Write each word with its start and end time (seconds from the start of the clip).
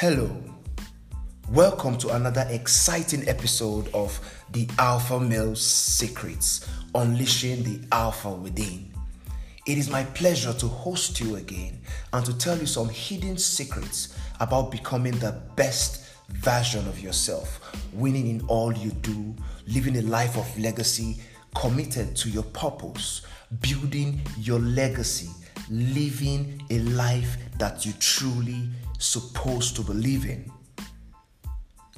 Hello. 0.00 0.34
Welcome 1.50 1.98
to 1.98 2.16
another 2.16 2.46
exciting 2.48 3.28
episode 3.28 3.86
of 3.92 4.18
The 4.50 4.66
Alpha 4.78 5.20
Male 5.20 5.54
Secrets 5.54 6.66
Unleashing 6.94 7.62
the 7.64 7.86
Alpha 7.92 8.30
Within. 8.30 8.90
It 9.66 9.76
is 9.76 9.90
my 9.90 10.04
pleasure 10.04 10.54
to 10.54 10.68
host 10.68 11.20
you 11.20 11.36
again 11.36 11.82
and 12.14 12.24
to 12.24 12.32
tell 12.38 12.56
you 12.56 12.64
some 12.64 12.88
hidden 12.88 13.36
secrets 13.36 14.16
about 14.40 14.70
becoming 14.70 15.18
the 15.18 15.38
best 15.54 16.06
version 16.30 16.88
of 16.88 16.98
yourself, 16.98 17.60
winning 17.92 18.26
in 18.26 18.40
all 18.46 18.72
you 18.72 18.92
do, 18.92 19.36
living 19.66 19.98
a 19.98 20.02
life 20.02 20.38
of 20.38 20.58
legacy, 20.58 21.20
committed 21.54 22.16
to 22.16 22.30
your 22.30 22.44
purpose, 22.44 23.20
building 23.60 24.18
your 24.38 24.60
legacy, 24.60 25.28
living 25.70 26.62
a 26.70 26.80
life 26.80 27.36
that 27.58 27.86
you 27.86 27.92
truly 28.00 28.68
supposed 28.98 29.76
to 29.76 29.82
believe 29.82 30.26
in. 30.26 30.50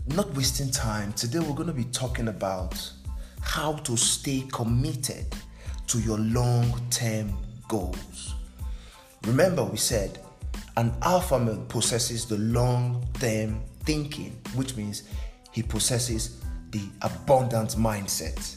Not 0.09 0.35
wasting 0.35 0.71
time, 0.71 1.13
today 1.15 1.39
we're 1.39 1.55
going 1.55 1.69
to 1.69 1.73
be 1.73 1.85
talking 1.85 2.29
about 2.29 2.93
how 3.41 3.73
to 3.75 3.97
stay 3.97 4.45
committed 4.53 5.27
to 5.87 6.01
your 6.01 6.19
long 6.19 6.81
term 6.91 7.37
goals. 7.69 8.35
Remember, 9.25 9.65
we 9.65 9.77
said 9.77 10.19
an 10.77 10.93
alpha 11.03 11.39
male 11.39 11.65
possesses 11.69 12.27
the 12.27 12.39
long 12.39 13.07
term 13.15 13.63
thinking, 13.85 14.41
which 14.55 14.77
means 14.77 15.05
he 15.53 15.63
possesses 15.63 16.41
the 16.71 16.83
abundant 17.03 17.71
mindset. 17.71 18.57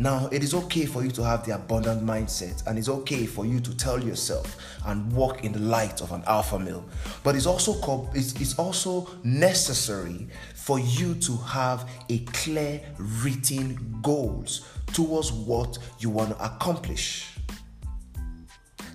Now, 0.00 0.28
it 0.30 0.44
is 0.44 0.54
okay 0.54 0.86
for 0.86 1.02
you 1.02 1.10
to 1.10 1.24
have 1.24 1.44
the 1.44 1.56
abundant 1.56 2.04
mindset, 2.04 2.64
and 2.66 2.78
it's 2.78 2.88
okay 2.88 3.26
for 3.26 3.44
you 3.44 3.58
to 3.58 3.76
tell 3.76 4.02
yourself 4.02 4.56
and 4.86 5.12
walk 5.12 5.44
in 5.44 5.50
the 5.50 5.58
light 5.58 6.00
of 6.00 6.12
an 6.12 6.22
alpha 6.28 6.56
male. 6.56 6.84
But 7.24 7.34
it's 7.34 7.46
also 7.46 8.08
it's, 8.14 8.40
it's 8.40 8.56
also 8.58 9.08
necessary 9.24 10.28
for 10.54 10.78
you 10.78 11.16
to 11.16 11.36
have 11.38 11.90
a 12.08 12.20
clear 12.26 12.80
written 12.98 13.98
goals 14.00 14.68
towards 14.92 15.32
what 15.32 15.78
you 15.98 16.10
want 16.10 16.30
to 16.30 16.44
accomplish. 16.44 17.34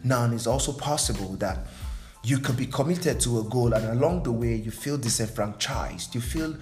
Now, 0.05 0.23
and 0.23 0.33
it's 0.33 0.47
also 0.47 0.71
possible 0.71 1.33
that 1.35 1.67
you 2.23 2.39
could 2.39 2.55
be 2.55 2.65
committed 2.65 3.19
to 3.21 3.39
a 3.39 3.43
goal, 3.43 3.73
and 3.73 3.85
along 3.88 4.23
the 4.23 4.31
way, 4.31 4.55
you 4.55 4.71
feel 4.71 4.97
disenfranchised. 4.97 6.15
You 6.15 6.21
feel 6.21 6.55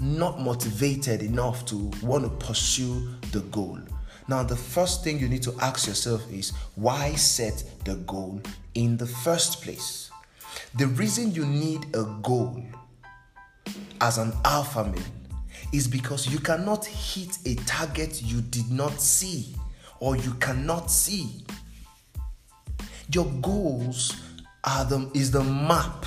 not 0.00 0.40
motivated 0.40 1.22
enough 1.22 1.64
to 1.66 1.90
want 2.02 2.24
to 2.24 2.46
pursue 2.46 3.08
the 3.32 3.40
goal. 3.50 3.78
Now, 4.28 4.42
the 4.42 4.56
first 4.56 5.02
thing 5.02 5.18
you 5.18 5.28
need 5.28 5.42
to 5.44 5.54
ask 5.60 5.86
yourself 5.86 6.30
is 6.30 6.52
why 6.74 7.12
set 7.14 7.64
the 7.84 7.96
goal 7.96 8.40
in 8.74 8.96
the 8.96 9.06
first 9.06 9.62
place? 9.62 10.10
The 10.76 10.86
reason 10.86 11.32
you 11.32 11.46
need 11.46 11.86
a 11.94 12.04
goal 12.22 12.62
as 14.00 14.18
an 14.18 14.32
alpha 14.44 14.84
male 14.84 15.02
is 15.72 15.88
because 15.88 16.28
you 16.28 16.38
cannot 16.38 16.84
hit 16.84 17.38
a 17.46 17.54
target 17.64 18.22
you 18.22 18.40
did 18.42 18.70
not 18.70 19.00
see 19.00 19.54
or 20.00 20.16
you 20.16 20.34
cannot 20.34 20.90
see. 20.90 21.44
Your 23.12 23.26
goals 23.40 24.14
are 24.64 24.84
the, 24.84 25.10
is 25.14 25.30
the 25.30 25.42
map 25.42 26.04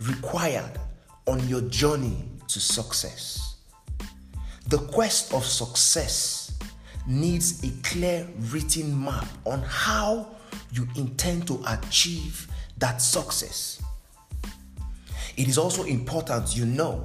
required 0.00 0.78
on 1.26 1.46
your 1.48 1.62
journey 1.62 2.28
to 2.56 2.60
success. 2.60 3.56
The 4.68 4.78
quest 4.78 5.34
of 5.34 5.44
success 5.44 6.58
needs 7.06 7.62
a 7.62 7.70
clear 7.82 8.26
written 8.50 9.04
map 9.04 9.28
on 9.44 9.60
how 9.60 10.28
you 10.72 10.88
intend 10.96 11.46
to 11.48 11.62
achieve 11.68 12.48
that 12.78 13.02
success. 13.02 13.82
It 15.36 15.48
is 15.48 15.58
also 15.58 15.84
important 15.84 16.56
you 16.56 16.64
know 16.64 17.02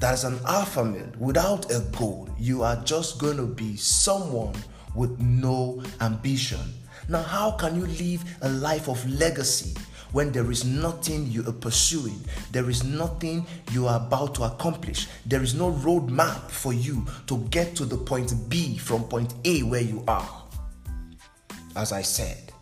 that 0.00 0.12
as 0.12 0.24
an 0.24 0.38
alpha 0.46 0.84
male, 0.84 1.10
without 1.18 1.70
a 1.70 1.80
goal, 1.98 2.28
you 2.38 2.62
are 2.62 2.76
just 2.84 3.18
going 3.18 3.38
to 3.38 3.46
be 3.46 3.76
someone 3.76 4.54
with 4.94 5.18
no 5.18 5.82
ambition. 6.02 6.60
Now, 7.08 7.22
how 7.22 7.52
can 7.52 7.74
you 7.76 7.86
live 7.86 8.22
a 8.42 8.50
life 8.50 8.88
of 8.88 9.08
legacy 9.08 9.74
when 10.14 10.30
there 10.30 10.48
is 10.48 10.64
nothing 10.64 11.26
you 11.26 11.44
are 11.44 11.52
pursuing, 11.52 12.20
there 12.52 12.70
is 12.70 12.84
nothing 12.84 13.44
you 13.72 13.88
are 13.88 13.96
about 13.96 14.32
to 14.36 14.44
accomplish, 14.44 15.08
there 15.26 15.42
is 15.42 15.56
no 15.56 15.72
roadmap 15.72 16.48
for 16.48 16.72
you 16.72 17.04
to 17.26 17.38
get 17.50 17.74
to 17.74 17.84
the 17.84 17.96
point 17.96 18.32
B 18.48 18.78
from 18.78 19.02
point 19.02 19.34
A 19.44 19.64
where 19.64 19.80
you 19.80 20.04
are. 20.06 20.44
As 21.74 21.90
I 21.90 22.02
said, 22.02 22.52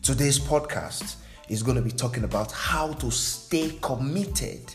today's 0.00 0.38
podcast 0.38 1.16
is 1.50 1.62
going 1.62 1.76
to 1.76 1.82
be 1.82 1.90
talking 1.90 2.24
about 2.24 2.50
how 2.50 2.94
to 2.94 3.10
stay 3.10 3.78
committed 3.82 4.74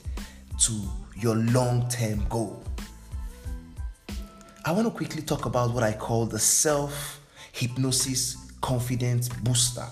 to 0.59 0.73
your 1.17 1.35
long 1.35 1.89
term 1.89 2.23
goal. 2.29 2.63
I 4.65 4.71
want 4.71 4.85
to 4.85 4.91
quickly 4.91 5.23
talk 5.23 5.47
about 5.47 5.73
what 5.73 5.81
I 5.81 5.93
call 5.93 6.27
the 6.27 6.37
self 6.37 7.21
hypnosis 7.53 8.37
confidence 8.61 9.29
booster. 9.29 9.87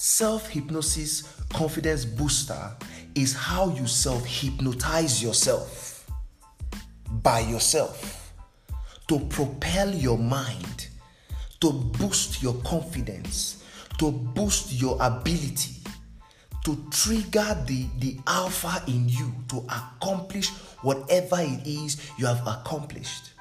Self 0.00 0.48
hypnosis 0.50 1.24
confidence 1.52 2.04
booster 2.04 2.70
is 3.16 3.34
how 3.34 3.70
you 3.70 3.88
self 3.88 4.24
hypnotize 4.24 5.20
yourself 5.20 6.08
by 7.20 7.40
yourself 7.40 8.32
to 9.08 9.18
propel 9.18 9.92
your 9.92 10.16
mind, 10.16 10.86
to 11.60 11.72
boost 11.72 12.40
your 12.40 12.54
confidence, 12.62 13.64
to 13.98 14.12
boost 14.12 14.72
your 14.80 14.96
ability, 15.00 15.82
to 16.64 16.78
trigger 16.92 17.60
the, 17.66 17.86
the 17.98 18.18
alpha 18.28 18.80
in 18.86 19.08
you 19.08 19.34
to 19.48 19.66
accomplish 19.66 20.50
whatever 20.82 21.38
it 21.40 21.66
is 21.66 22.08
you 22.16 22.24
have 22.24 22.46
accomplished. 22.46 23.32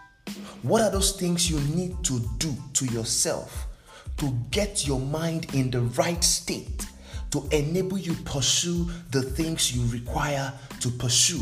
What 0.64 0.82
are 0.82 0.90
those 0.90 1.12
things 1.12 1.52
you 1.52 1.60
need 1.76 2.04
to 2.06 2.20
do 2.40 2.52
to 2.74 2.86
yourself 2.88 3.67
to 4.18 4.32
get 4.52 4.88
your 4.88 5.00
mind 5.00 5.54
in 5.54 5.72
the 5.72 5.82
right 5.82 6.24
state 6.24 6.88
to 7.32 7.48
enable 7.52 7.98
you 7.98 8.14
pursue 8.26 8.90
the 9.12 9.22
things 9.22 9.76
you 9.76 9.86
require 9.92 10.54
to 10.80 10.90
pursue 10.90 11.42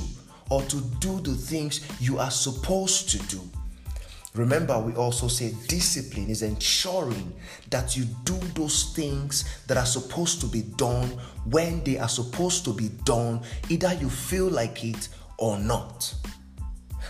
or 0.49 0.61
to 0.63 0.77
do 0.99 1.19
the 1.21 1.33
things 1.33 1.87
you 1.99 2.19
are 2.19 2.31
supposed 2.31 3.09
to 3.09 3.19
do. 3.27 3.41
Remember, 4.35 4.77
we 4.79 4.93
also 4.93 5.29
say 5.29 5.53
discipline 5.67 6.29
is 6.29 6.41
ensuring 6.41 7.33
that 7.69 7.95
you 7.95 8.03
do 8.25 8.37
those 8.53 8.93
things 8.93 9.63
that 9.67 9.77
are 9.77 9.85
supposed 9.85 10.41
to 10.41 10.47
be 10.47 10.63
done 10.75 11.07
when 11.45 11.81
they 11.85 11.97
are 11.97 12.09
supposed 12.09 12.65
to 12.65 12.73
be 12.73 12.89
done, 13.05 13.41
either 13.69 13.93
you 13.93 14.09
feel 14.09 14.49
like 14.49 14.83
it 14.83 15.07
or 15.37 15.57
not. 15.57 16.13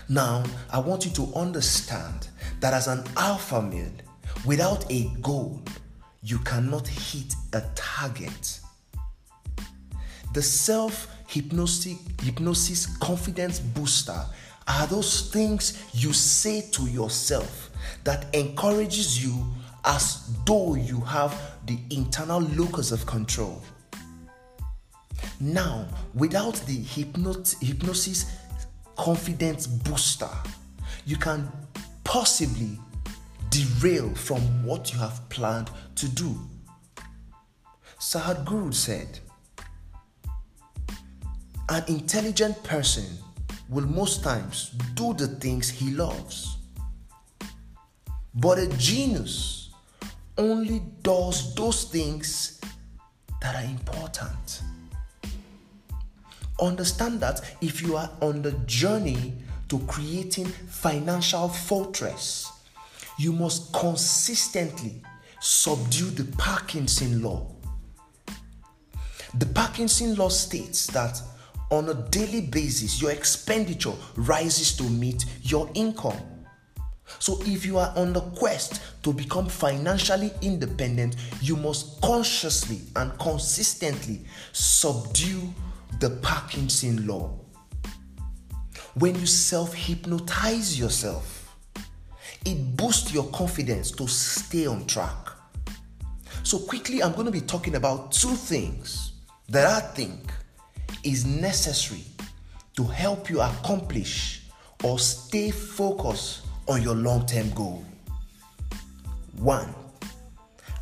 Now, 0.08 0.44
I 0.72 0.78
want 0.78 1.06
you 1.06 1.12
to 1.14 1.34
understand 1.36 2.28
that 2.59 2.74
as 2.74 2.88
an 2.88 3.03
alpha 3.18 3.59
male, 3.59 3.92
Without 4.45 4.85
a 4.91 5.06
goal, 5.22 5.59
you 6.22 6.38
cannot 6.39 6.88
hit 6.88 7.33
a 7.53 7.61
target. 7.73 8.59
The 10.33 10.41
self 10.41 11.07
hypnosis 11.28 12.85
confidence 12.97 13.59
booster 13.59 14.23
are 14.67 14.88
those 14.88 15.31
things 15.31 15.84
you 15.94 16.13
say 16.13 16.61
to 16.73 16.84
yourself 16.84 17.72
that 18.03 18.28
encourages 18.35 19.23
you 19.23 19.45
as 19.84 20.29
though 20.45 20.75
you 20.75 21.00
have 21.01 21.35
the 21.66 21.79
internal 21.89 22.41
locus 22.41 22.91
of 22.91 23.05
control. 23.07 23.63
Now, 25.39 25.88
without 26.13 26.55
the 26.67 26.84
hypnosis 26.84 28.31
confidence 28.95 29.66
booster, 29.66 30.29
you 31.05 31.17
can 31.17 31.51
possibly 32.03 32.79
derail 33.50 34.13
from 34.16 34.41
what 34.66 34.94
you 34.94 35.00
have 35.00 35.28
planned 35.29 35.70
to 35.96 36.08
do. 36.09 36.37
Sadhguru 37.99 38.73
said, 38.73 39.20
An 41.70 41.84
intelligent 41.87 42.64
person 42.64 43.05
will 43.70 43.87
most 43.87 44.23
times 44.23 44.72
do 44.93 45.14
the 45.14 45.28
things 45.28 45.70
he 45.70 45.91
loves. 45.91 46.58
But 48.35 48.59
a 48.59 48.67
genius 48.78 49.70
only 50.37 50.81
does 51.02 51.55
those 51.55 51.85
things 51.85 52.59
that 53.41 53.55
are 53.55 53.70
important. 53.70 54.61
Understand 56.59 57.20
that 57.22 57.41
if 57.61 57.81
you 57.81 57.97
are 57.97 58.11
on 58.22 58.41
the 58.41 58.52
journey 58.66 59.34
to 59.70 59.79
creating 59.87 60.46
financial 60.46 61.49
fortress, 61.49 62.52
you 63.17 63.32
must 63.32 63.73
consistently 63.73 65.02
subdue 65.40 66.09
the 66.09 66.26
Parkinson 66.38 67.22
law. 67.22 67.47
The 69.38 69.46
Parkinson 69.47 70.16
law 70.16 70.29
states 70.29 70.88
that 70.88 71.22
on 71.72 71.90
a 71.90 71.94
daily 72.09 72.41
basis, 72.41 73.02
your 73.02 73.12
expenditure 73.12 73.94
rises 74.16 74.76
to 74.78 74.84
meet 74.84 75.26
your 75.41 75.70
income. 75.73 76.17
So, 77.20 77.40
if 77.41 77.66
you 77.66 77.78
are 77.78 77.94
on 77.96 78.14
the 78.14 78.22
quest 78.22 78.82
to 79.03 79.14
become 79.14 79.47
financially 79.47 80.32
independent, 80.41 81.16
you 81.41 81.56
must 81.56 82.02
consciously 82.02 82.82
and 82.96 83.18
consistently 83.20 84.22
subdue 84.53 85.53
the 86.00 86.09
Parkinson 86.22 87.06
law. 87.08 87.40
When 88.96 89.16
you 89.20 89.26
self 89.26 89.73
hypnotize 89.73 90.79
yourself, 90.79 91.45
it 92.46 92.78
boosts 92.78 93.14
your 93.14 93.26
confidence 93.32 93.92
to 93.92 94.08
stay 94.08 94.68
on 94.68 94.86
track. 94.86 95.16
So, 96.44 96.59
quickly, 96.59 97.02
I'm 97.02 97.14
going 97.14 97.26
to 97.26 97.32
be 97.32 97.42
talking 97.42 97.76
about 97.76 98.12
two 98.12 98.36
things 98.36 99.14
that 99.50 99.66
I 99.66 99.80
think 99.80 100.20
is 101.03 101.26
necessary 101.26 102.03
to 102.78 102.84
help 102.84 103.30
you 103.30 103.42
accomplish 103.42 104.44
or 104.84 105.00
stay 105.00 105.50
focused 105.52 106.46
on 106.68 106.82
your 106.82 106.96
long 106.96 107.26
term 107.26 107.50
goal. 107.52 107.84
One, 109.38 109.74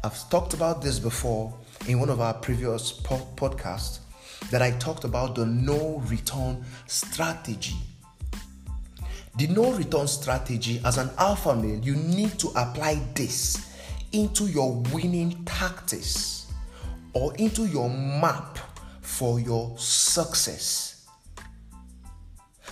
I've 0.03 0.29
talked 0.29 0.53
about 0.53 0.81
this 0.81 0.99
before 0.99 1.53
in 1.87 1.99
one 1.99 2.09
of 2.09 2.19
our 2.19 2.33
previous 2.33 2.91
po- 2.91 3.27
podcasts 3.35 3.99
that 4.49 4.61
I 4.61 4.71
talked 4.71 5.03
about 5.03 5.35
the 5.35 5.45
no 5.45 6.03
return 6.07 6.63
strategy. 6.87 7.77
The 9.35 9.47
no 9.47 9.71
return 9.71 10.07
strategy, 10.07 10.79
as 10.85 10.99
an 10.99 11.09
alpha 11.17 11.55
male, 11.55 11.79
you 11.79 11.95
need 11.95 12.37
to 12.39 12.49
apply 12.49 13.01
this 13.15 13.73
into 14.11 14.45
your 14.45 14.75
winning 14.93 15.43
tactics 15.45 16.53
or 17.13 17.33
into 17.35 17.65
your 17.65 17.89
map 17.89 18.59
for 19.01 19.39
your 19.39 19.75
success. 19.77 21.07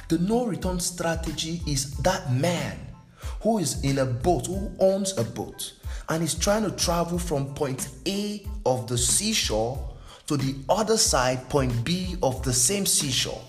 The 0.08 0.20
no 0.20 0.46
return 0.46 0.80
strategy 0.80 1.62
is 1.66 1.98
that 1.98 2.32
man 2.32 2.78
who 3.42 3.58
is 3.58 3.84
in 3.84 3.98
a 3.98 4.06
boat, 4.06 4.46
who 4.46 4.72
owns 4.80 5.18
a 5.18 5.24
boat, 5.24 5.74
and 6.10 6.22
is 6.22 6.36
trying 6.36 6.64
to 6.64 6.72
travel 6.72 7.18
from 7.18 7.56
point 7.56 7.90
A 8.06 8.46
of 8.68 8.88
the 8.88 8.98
seashore 8.98 9.96
to 10.28 10.38
the 10.38 10.56
other 10.70 10.98
side, 10.98 11.50
point 11.50 11.84
B 11.84 12.18
of 12.22 12.44
the 12.44 12.54
same 12.54 12.86
seashore. 12.86 13.42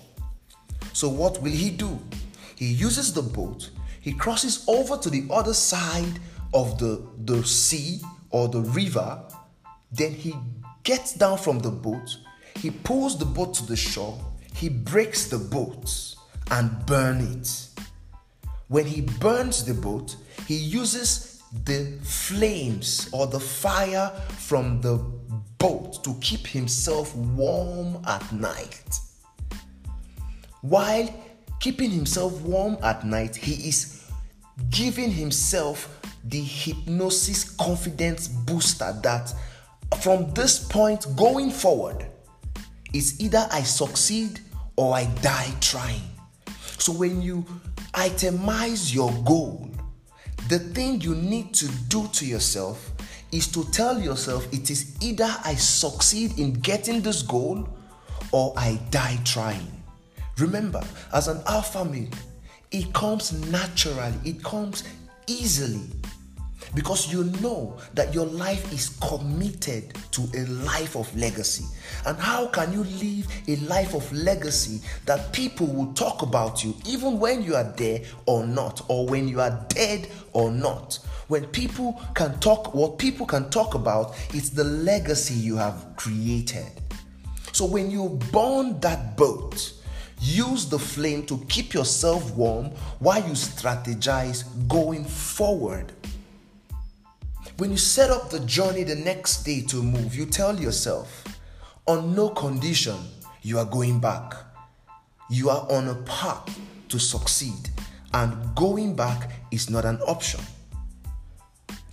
So, 0.94 1.08
what 1.10 1.42
will 1.42 1.50
he 1.50 1.70
do? 1.70 1.98
He 2.62 2.74
uses 2.74 3.12
the 3.12 3.22
boat, 3.22 3.70
he 4.00 4.12
crosses 4.12 4.64
over 4.68 4.96
to 4.96 5.10
the 5.10 5.26
other 5.30 5.52
side 5.52 6.20
of 6.54 6.78
the, 6.78 7.04
the 7.24 7.44
sea 7.44 8.00
or 8.30 8.46
the 8.46 8.60
river, 8.60 9.20
then 9.90 10.12
he 10.12 10.32
gets 10.84 11.12
down 11.12 11.38
from 11.38 11.58
the 11.58 11.72
boat, 11.72 12.18
he 12.54 12.70
pulls 12.70 13.18
the 13.18 13.24
boat 13.24 13.54
to 13.54 13.66
the 13.66 13.74
shore, 13.74 14.16
he 14.54 14.68
breaks 14.68 15.26
the 15.26 15.38
boat 15.38 16.14
and 16.52 16.86
burn 16.86 17.20
it. 17.20 17.66
When 18.68 18.86
he 18.86 19.00
burns 19.00 19.64
the 19.64 19.74
boat, 19.74 20.14
he 20.46 20.54
uses 20.54 21.42
the 21.64 21.98
flames 22.04 23.08
or 23.10 23.26
the 23.26 23.40
fire 23.40 24.12
from 24.38 24.80
the 24.80 24.98
boat 25.58 26.04
to 26.04 26.14
keep 26.20 26.46
himself 26.46 27.12
warm 27.16 28.00
at 28.06 28.32
night. 28.32 29.00
While 30.60 31.12
keeping 31.62 31.90
himself 31.90 32.42
warm 32.42 32.76
at 32.82 33.06
night, 33.06 33.36
he 33.36 33.68
is 33.68 34.10
giving 34.70 35.12
himself 35.12 36.00
the 36.24 36.40
hypnosis 36.40 37.52
confidence 37.52 38.26
booster 38.26 38.92
that 39.04 39.32
from 40.00 40.28
this 40.34 40.58
point 40.58 41.06
going 41.16 41.50
forward, 41.50 42.04
it's 42.92 43.20
either 43.20 43.46
I 43.52 43.62
succeed 43.62 44.40
or 44.76 44.92
I 44.94 45.04
die 45.22 45.52
trying. 45.60 46.02
So 46.78 46.92
when 46.92 47.22
you 47.22 47.44
itemize 47.92 48.92
your 48.92 49.12
goal, 49.24 49.70
the 50.48 50.58
thing 50.58 51.00
you 51.00 51.14
need 51.14 51.54
to 51.54 51.68
do 51.88 52.08
to 52.08 52.26
yourself 52.26 52.90
is 53.30 53.46
to 53.52 53.64
tell 53.70 54.00
yourself 54.00 54.52
it 54.52 54.68
is 54.68 54.96
either 55.00 55.32
I 55.44 55.54
succeed 55.54 56.40
in 56.40 56.54
getting 56.54 57.02
this 57.02 57.22
goal 57.22 57.68
or 58.32 58.52
I 58.56 58.80
die 58.90 59.20
trying. 59.24 59.81
Remember, 60.38 60.82
as 61.12 61.28
an 61.28 61.40
alpha 61.46 61.84
male, 61.84 62.08
it 62.70 62.92
comes 62.92 63.32
naturally, 63.50 64.18
it 64.24 64.42
comes 64.42 64.84
easily 65.26 65.88
because 66.74 67.12
you 67.12 67.24
know 67.42 67.76
that 67.94 68.14
your 68.14 68.26
life 68.26 68.72
is 68.72 68.96
committed 69.00 69.94
to 70.10 70.22
a 70.34 70.46
life 70.64 70.96
of 70.96 71.14
legacy. 71.16 71.64
And 72.06 72.16
how 72.16 72.46
can 72.46 72.72
you 72.72 72.84
live 72.84 73.26
a 73.48 73.56
life 73.66 73.94
of 73.94 74.10
legacy 74.12 74.80
that 75.04 75.32
people 75.32 75.66
will 75.66 75.92
talk 75.92 76.22
about 76.22 76.64
you 76.64 76.74
even 76.86 77.18
when 77.18 77.42
you 77.42 77.54
are 77.54 77.70
there 77.76 78.00
or 78.26 78.46
not, 78.46 78.82
or 78.88 79.06
when 79.06 79.28
you 79.28 79.40
are 79.40 79.64
dead 79.68 80.08
or 80.32 80.50
not? 80.50 80.98
When 81.28 81.46
people 81.46 82.00
can 82.14 82.38
talk, 82.40 82.74
what 82.74 82.98
people 82.98 83.26
can 83.26 83.50
talk 83.50 83.74
about 83.74 84.14
is 84.34 84.50
the 84.50 84.64
legacy 84.64 85.34
you 85.34 85.56
have 85.56 85.84
created. 85.96 86.66
So 87.52 87.66
when 87.66 87.90
you 87.90 88.18
burn 88.32 88.80
that 88.80 89.16
boat, 89.16 89.74
use 90.22 90.66
the 90.66 90.78
flame 90.78 91.26
to 91.26 91.44
keep 91.48 91.74
yourself 91.74 92.32
warm 92.36 92.66
while 93.00 93.18
you 93.18 93.32
strategize 93.32 94.44
going 94.68 95.04
forward. 95.04 95.92
When 97.58 97.72
you 97.72 97.76
set 97.76 98.10
up 98.10 98.30
the 98.30 98.40
journey 98.40 98.84
the 98.84 98.94
next 98.94 99.42
day 99.42 99.62
to 99.62 99.82
move, 99.82 100.14
you 100.14 100.26
tell 100.26 100.58
yourself, 100.58 101.24
on 101.86 102.14
no 102.14 102.28
condition 102.28 102.96
you 103.42 103.58
are 103.58 103.64
going 103.64 103.98
back. 103.98 104.34
You 105.28 105.50
are 105.50 105.66
on 105.68 105.88
a 105.88 105.96
path 106.02 106.58
to 106.88 107.00
succeed, 107.00 107.70
and 108.14 108.54
going 108.54 108.94
back 108.94 109.30
is 109.50 109.68
not 109.68 109.84
an 109.84 110.00
option. 110.02 110.40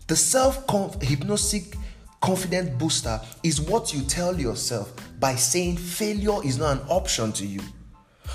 The 0.08 0.16
self 0.16 0.66
hypnotic 1.02 1.76
confident 2.22 2.78
booster 2.78 3.20
is 3.44 3.62
what 3.62 3.94
you 3.94 4.02
tell 4.02 4.40
yourself 4.40 4.94
by 5.20 5.36
saying 5.36 5.78
failure 5.78 6.44
is 6.44 6.60
not 6.60 6.78
an 6.78 6.84
option 6.90 7.32
to 7.34 7.46
you. 7.46 7.62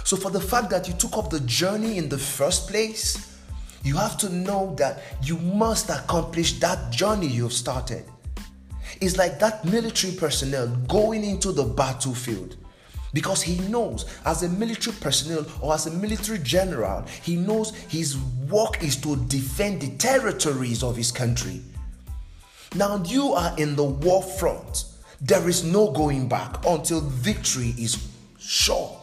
So, 0.02 0.16
for 0.16 0.30
the 0.30 0.40
fact 0.40 0.70
that 0.70 0.88
you 0.88 0.94
took 0.94 1.16
up 1.16 1.30
the 1.30 1.40
journey 1.40 1.98
in 1.98 2.08
the 2.08 2.18
first 2.18 2.68
place, 2.68 3.38
you 3.84 3.96
have 3.96 4.16
to 4.18 4.30
know 4.30 4.74
that 4.78 5.02
you 5.22 5.38
must 5.38 5.90
accomplish 5.90 6.58
that 6.60 6.90
journey 6.90 7.26
you've 7.26 7.52
started. 7.52 8.04
It's 9.00 9.16
like 9.16 9.38
that 9.40 9.64
military 9.64 10.14
personnel 10.14 10.68
going 10.88 11.24
into 11.24 11.52
the 11.52 11.64
battlefield 11.64 12.56
because 13.12 13.42
he 13.42 13.58
knows 13.68 14.06
as 14.26 14.42
a 14.42 14.48
military 14.48 14.96
personnel 15.00 15.46
or 15.60 15.74
as 15.74 15.86
a 15.86 15.90
military 15.90 16.38
general, 16.38 17.04
he 17.22 17.36
knows 17.36 17.70
his 17.88 18.18
work 18.50 18.82
is 18.82 18.96
to 18.96 19.16
defend 19.26 19.80
the 19.80 19.96
territories 19.96 20.82
of 20.82 20.96
his 20.96 21.12
country. 21.12 21.62
Now 22.74 23.02
you 23.04 23.32
are 23.32 23.54
in 23.56 23.76
the 23.76 23.84
war 23.84 24.22
front. 24.22 24.84
There 25.20 25.48
is 25.48 25.62
no 25.62 25.92
going 25.92 26.28
back 26.28 26.66
until 26.66 27.00
victory 27.02 27.74
is 27.78 28.08
sure. 28.38 29.00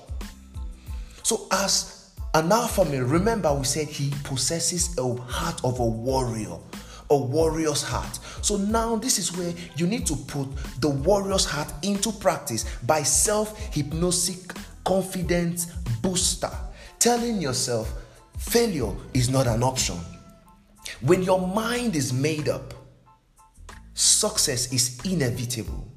So, 1.31 1.47
as 1.49 2.11
an 2.33 2.51
alpha 2.51 2.83
male, 2.83 3.05
remember 3.05 3.53
we 3.53 3.63
said 3.63 3.87
he 3.87 4.11
possesses 4.25 4.97
a 4.97 5.15
heart 5.15 5.63
of 5.63 5.79
a 5.79 5.85
warrior, 5.85 6.57
a 7.09 7.17
warrior's 7.17 7.81
heart. 7.81 8.19
So 8.41 8.57
now 8.57 8.97
this 8.97 9.17
is 9.17 9.37
where 9.37 9.53
you 9.77 9.87
need 9.87 10.05
to 10.07 10.17
put 10.17 10.49
the 10.81 10.89
warrior's 10.89 11.45
heart 11.45 11.71
into 11.83 12.11
practice 12.11 12.65
by 12.83 13.03
self 13.03 13.57
hypnosis 13.73 14.45
confidence 14.83 15.67
booster, 16.01 16.51
telling 16.99 17.39
yourself 17.39 17.93
failure 18.37 18.91
is 19.13 19.29
not 19.29 19.47
an 19.47 19.63
option. 19.63 19.95
When 20.99 21.23
your 21.23 21.47
mind 21.47 21.95
is 21.95 22.11
made 22.11 22.49
up, 22.49 22.73
success 23.93 24.73
is 24.73 24.99
inevitable. 25.05 25.87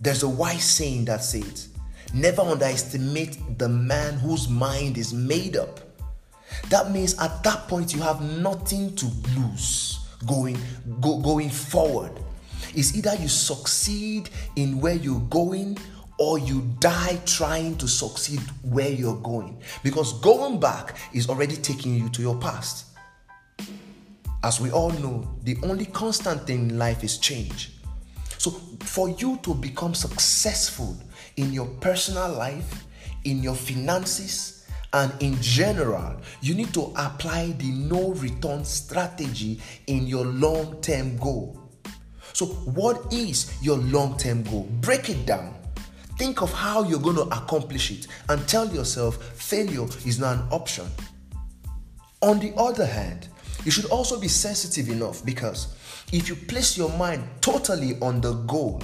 There's 0.00 0.22
a 0.22 0.28
wise 0.28 0.62
saying 0.62 1.06
that 1.06 1.24
says, 1.24 1.71
Never 2.14 2.42
underestimate 2.42 3.58
the 3.58 3.68
man 3.68 4.14
whose 4.14 4.48
mind 4.48 4.98
is 4.98 5.14
made 5.14 5.56
up. 5.56 5.80
That 6.68 6.90
means 6.90 7.18
at 7.18 7.42
that 7.44 7.68
point 7.68 7.94
you 7.94 8.02
have 8.02 8.20
nothing 8.20 8.94
to 8.96 9.06
lose 9.36 10.00
going 10.26 10.58
go, 11.00 11.18
going 11.18 11.50
forward. 11.50 12.12
It's 12.74 12.96
either 12.96 13.14
you 13.16 13.28
succeed 13.28 14.30
in 14.56 14.80
where 14.80 14.94
you're 14.94 15.20
going 15.20 15.78
or 16.18 16.38
you 16.38 16.62
die 16.78 17.20
trying 17.26 17.76
to 17.78 17.88
succeed 17.88 18.40
where 18.62 18.90
you're 18.90 19.20
going. 19.20 19.60
Because 19.82 20.12
going 20.20 20.60
back 20.60 20.96
is 21.12 21.28
already 21.28 21.56
taking 21.56 21.94
you 21.94 22.08
to 22.10 22.22
your 22.22 22.38
past. 22.38 22.86
As 24.44 24.60
we 24.60 24.70
all 24.70 24.90
know, 24.90 25.28
the 25.42 25.56
only 25.62 25.86
constant 25.86 26.46
thing 26.46 26.70
in 26.70 26.78
life 26.78 27.04
is 27.04 27.18
change. 27.18 27.72
So, 28.38 28.50
for 28.80 29.08
you 29.08 29.38
to 29.42 29.54
become 29.54 29.94
successful 29.94 30.96
in 31.36 31.52
your 31.52 31.66
personal 31.80 32.32
life, 32.32 32.86
in 33.24 33.42
your 33.42 33.54
finances, 33.54 34.66
and 34.92 35.12
in 35.20 35.40
general, 35.40 36.20
you 36.42 36.54
need 36.54 36.72
to 36.74 36.92
apply 36.96 37.52
the 37.58 37.70
no 37.70 38.10
return 38.14 38.64
strategy 38.64 39.60
in 39.86 40.06
your 40.06 40.26
long 40.26 40.80
term 40.82 41.16
goal. 41.16 41.58
So, 42.34 42.46
what 42.46 43.12
is 43.12 43.52
your 43.62 43.78
long 43.78 44.16
term 44.18 44.42
goal? 44.42 44.68
Break 44.80 45.08
it 45.08 45.24
down. 45.26 45.54
Think 46.18 46.42
of 46.42 46.52
how 46.52 46.84
you're 46.84 47.00
going 47.00 47.16
to 47.16 47.22
accomplish 47.22 47.90
it 47.90 48.06
and 48.28 48.46
tell 48.46 48.68
yourself 48.68 49.22
failure 49.34 49.86
is 50.06 50.18
not 50.18 50.36
an 50.36 50.46
option. 50.50 50.86
On 52.20 52.38
the 52.38 52.52
other 52.56 52.86
hand, 52.86 53.28
you 53.64 53.70
should 53.70 53.86
also 53.86 54.20
be 54.20 54.28
sensitive 54.28 54.88
enough 54.88 55.24
because 55.24 55.74
if 56.12 56.28
you 56.28 56.36
place 56.36 56.76
your 56.76 56.90
mind 56.96 57.24
totally 57.40 57.98
on 58.00 58.20
the 58.20 58.34
goal, 58.46 58.82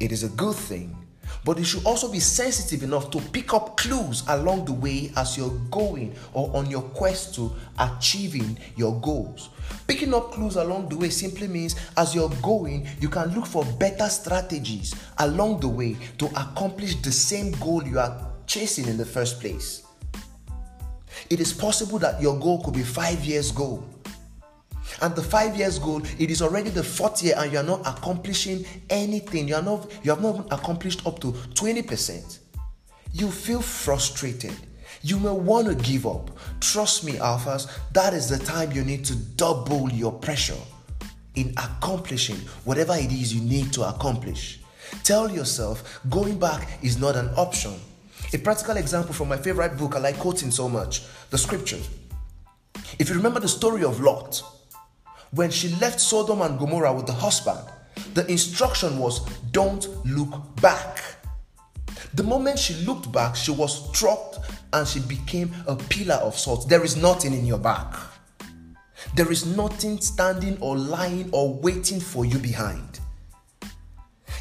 it 0.00 0.12
is 0.12 0.24
a 0.24 0.28
good 0.30 0.56
thing. 0.56 0.96
But 1.44 1.58
you 1.58 1.64
should 1.64 1.84
also 1.86 2.10
be 2.10 2.20
sensitive 2.20 2.82
enough 2.82 3.10
to 3.10 3.20
pick 3.20 3.54
up 3.54 3.76
clues 3.76 4.22
along 4.28 4.64
the 4.64 4.72
way 4.72 5.12
as 5.16 5.36
you're 5.36 5.56
going 5.70 6.14
or 6.32 6.54
on 6.56 6.70
your 6.70 6.82
quest 6.82 7.34
to 7.34 7.52
achieving 7.78 8.58
your 8.76 9.00
goals. 9.00 9.50
Picking 9.86 10.14
up 10.14 10.32
clues 10.32 10.56
along 10.56 10.88
the 10.88 10.96
way 10.96 11.10
simply 11.10 11.48
means 11.48 11.76
as 11.96 12.14
you're 12.14 12.32
going, 12.42 12.86
you 13.00 13.08
can 13.08 13.34
look 13.34 13.46
for 13.46 13.64
better 13.78 14.08
strategies 14.08 14.94
along 15.18 15.60
the 15.60 15.68
way 15.68 15.96
to 16.18 16.26
accomplish 16.26 16.96
the 16.96 17.12
same 17.12 17.52
goal 17.52 17.82
you 17.84 17.98
are 17.98 18.30
chasing 18.46 18.86
in 18.86 18.96
the 18.96 19.04
first 19.04 19.40
place. 19.40 19.84
It 21.30 21.40
is 21.40 21.52
possible 21.52 21.98
that 21.98 22.20
your 22.22 22.38
goal 22.38 22.62
could 22.62 22.74
be 22.74 22.82
five 22.82 23.24
years 23.24 23.52
goal 23.52 23.84
and 25.02 25.14
the 25.14 25.22
five 25.22 25.56
years 25.56 25.78
goal 25.78 26.02
it 26.18 26.30
is 26.30 26.42
already 26.42 26.70
the 26.70 26.82
fourth 26.82 27.22
year 27.22 27.34
and 27.38 27.52
you 27.52 27.58
are 27.58 27.64
not 27.64 27.80
accomplishing 27.86 28.64
anything. 28.90 29.48
You 29.48 29.56
are 29.56 29.62
not 29.62 29.90
you 30.02 30.10
have 30.10 30.22
not 30.22 30.46
accomplished 30.52 31.06
up 31.06 31.20
to 31.20 31.32
20% 31.32 32.38
you 33.12 33.30
feel 33.30 33.62
frustrated. 33.62 34.54
You 35.02 35.18
may 35.18 35.30
want 35.30 35.68
to 35.68 35.74
give 35.74 36.06
up. 36.06 36.30
Trust 36.60 37.04
me 37.04 37.12
alphas 37.12 37.70
that 37.92 38.14
is 38.14 38.28
the 38.28 38.38
time 38.38 38.72
you 38.72 38.84
need 38.84 39.04
to 39.06 39.14
double 39.14 39.90
your 39.90 40.12
pressure 40.12 40.60
in 41.34 41.50
accomplishing 41.56 42.36
whatever 42.64 42.94
it 42.94 43.12
is 43.12 43.32
you 43.32 43.40
need 43.40 43.72
to 43.74 43.88
accomplish. 43.88 44.60
Tell 45.04 45.30
yourself 45.30 46.00
going 46.08 46.38
back 46.38 46.78
is 46.82 46.98
not 46.98 47.16
an 47.16 47.30
option. 47.36 47.74
A 48.32 48.38
practical 48.38 48.76
example 48.76 49.14
from 49.14 49.28
my 49.28 49.36
favorite 49.36 49.78
book 49.78 49.94
i 49.94 49.98
like 49.98 50.18
quoting 50.18 50.50
so 50.50 50.68
much 50.68 51.02
the 51.30 51.38
scriptures 51.38 51.88
if 52.98 53.08
you 53.08 53.14
remember 53.14 53.40
the 53.40 53.48
story 53.48 53.84
of 53.84 54.00
lot 54.00 54.42
when 55.32 55.50
she 55.50 55.68
left 55.76 56.00
Sodom 56.00 56.42
and 56.42 56.58
Gomorrah 56.58 56.92
with 56.92 57.06
the 57.06 57.12
husband, 57.12 57.60
the 58.14 58.26
instruction 58.30 58.98
was 58.98 59.20
don't 59.50 59.88
look 60.06 60.60
back. 60.60 61.02
The 62.14 62.22
moment 62.22 62.58
she 62.58 62.74
looked 62.86 63.12
back, 63.12 63.36
she 63.36 63.50
was 63.50 63.88
struck 63.90 64.36
and 64.72 64.86
she 64.86 65.00
became 65.00 65.52
a 65.66 65.76
pillar 65.76 66.16
of 66.16 66.38
salt. 66.38 66.68
There 66.68 66.84
is 66.84 66.96
nothing 66.96 67.32
in 67.34 67.46
your 67.46 67.58
back. 67.58 67.94
There 69.14 69.30
is 69.30 69.46
nothing 69.46 70.00
standing 70.00 70.58
or 70.60 70.76
lying 70.76 71.28
or 71.32 71.54
waiting 71.54 72.00
for 72.00 72.24
you 72.24 72.38
behind. 72.38 73.00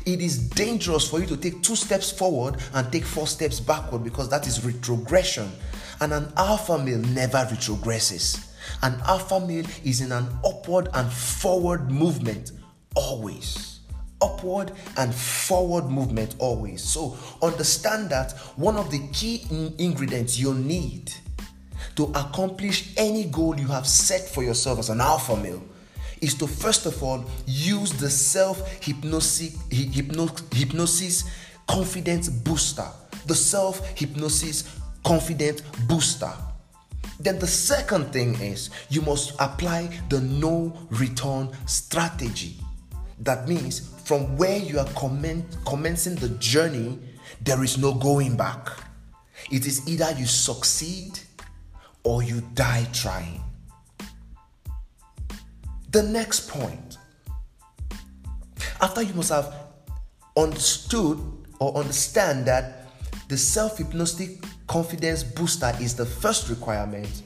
It 0.05 0.21
is 0.21 0.37
dangerous 0.49 1.07
for 1.07 1.19
you 1.19 1.25
to 1.27 1.37
take 1.37 1.61
two 1.61 1.75
steps 1.75 2.11
forward 2.11 2.57
and 2.73 2.89
take 2.91 3.03
four 3.03 3.27
steps 3.27 3.59
backward 3.59 4.03
because 4.03 4.29
that 4.29 4.47
is 4.47 4.63
retrogression. 4.63 5.51
And 5.99 6.13
an 6.13 6.31
alpha 6.37 6.77
male 6.77 6.99
never 6.99 7.45
retrogresses. 7.51 8.46
An 8.81 8.99
alpha 9.05 9.39
male 9.39 9.65
is 9.83 10.01
in 10.01 10.11
an 10.11 10.27
upward 10.45 10.89
and 10.93 11.11
forward 11.11 11.91
movement 11.91 12.51
always. 12.95 13.79
Upward 14.21 14.71
and 14.97 15.13
forward 15.13 15.85
movement 15.85 16.35
always. 16.39 16.83
So 16.83 17.17
understand 17.41 18.09
that 18.09 18.31
one 18.55 18.75
of 18.77 18.89
the 18.91 19.07
key 19.13 19.45
in- 19.51 19.75
ingredients 19.77 20.39
you 20.39 20.53
need 20.53 21.11
to 21.95 22.05
accomplish 22.15 22.93
any 22.97 23.25
goal 23.25 23.59
you 23.59 23.67
have 23.67 23.87
set 23.87 24.21
for 24.21 24.43
yourself 24.43 24.79
as 24.79 24.89
an 24.89 25.01
alpha 25.01 25.35
male 25.35 25.61
is 26.21 26.33
to 26.35 26.47
first 26.47 26.85
of 26.85 27.01
all 27.03 27.25
use 27.45 27.91
the 27.93 28.09
self 28.09 28.83
hypnosis 28.83 29.53
confidence 31.67 32.29
booster 32.29 32.87
the 33.25 33.35
self 33.35 33.87
hypnosis 33.97 34.79
confidence 35.03 35.61
booster 35.87 36.31
then 37.19 37.39
the 37.39 37.47
second 37.47 38.13
thing 38.13 38.35
is 38.35 38.69
you 38.89 39.01
must 39.01 39.33
apply 39.39 39.89
the 40.09 40.21
no 40.21 40.77
return 40.89 41.49
strategy. 41.65 42.57
That 43.19 43.47
means 43.47 43.93
from 44.05 44.37
where 44.37 44.57
you 44.57 44.79
are 44.79 44.87
comment, 44.95 45.57
commencing 45.65 46.15
the 46.15 46.29
journey, 46.37 46.99
there 47.41 47.63
is 47.63 47.77
no 47.77 47.93
going 47.93 48.37
back. 48.37 48.69
It 49.51 49.65
is 49.65 49.87
either 49.87 50.11
you 50.17 50.25
succeed 50.25 51.19
or 52.03 52.23
you 52.23 52.41
die 52.53 52.87
trying. 52.93 53.43
The 55.91 56.03
next 56.03 56.49
point, 56.49 56.97
after 58.81 59.01
you 59.01 59.13
must 59.13 59.29
have 59.29 59.53
understood 60.35 61.19
or 61.59 61.75
understand 61.75 62.45
that 62.45 62.87
the 63.27 63.37
self 63.37 63.77
hypnotic 63.77 64.43
confidence 64.67 65.23
booster 65.23 65.73
is 65.81 65.95
the 65.95 66.05
first 66.05 66.49
requirement. 66.49 67.23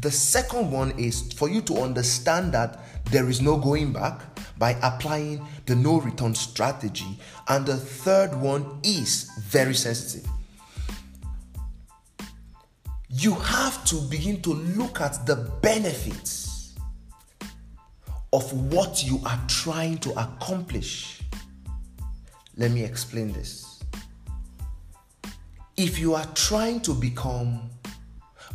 The 0.00 0.10
second 0.10 0.70
one 0.70 0.92
is 0.98 1.32
for 1.32 1.48
you 1.48 1.60
to 1.62 1.78
understand 1.78 2.52
that 2.54 2.80
there 3.06 3.28
is 3.28 3.40
no 3.42 3.56
going 3.56 3.92
back 3.92 4.20
by 4.58 4.76
applying 4.82 5.46
the 5.66 5.74
no 5.74 6.00
return 6.00 6.34
strategy. 6.34 7.18
And 7.48 7.66
the 7.66 7.76
third 7.76 8.34
one 8.34 8.80
is 8.84 9.30
very 9.40 9.74
sensitive. 9.74 10.28
You 13.08 13.34
have 13.34 13.84
to 13.86 13.96
begin 14.02 14.40
to 14.42 14.50
look 14.50 15.00
at 15.00 15.26
the 15.26 15.36
benefits 15.62 16.74
of 18.32 18.52
what 18.72 19.04
you 19.04 19.20
are 19.24 19.40
trying 19.48 19.98
to 19.98 20.10
accomplish. 20.10 21.22
Let 22.56 22.70
me 22.70 22.84
explain 22.84 23.32
this 23.32 23.67
if 25.78 25.96
you 25.96 26.12
are 26.12 26.26
trying 26.34 26.80
to 26.80 26.92
become 26.92 27.70